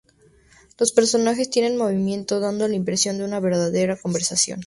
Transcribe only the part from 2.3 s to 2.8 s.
dando la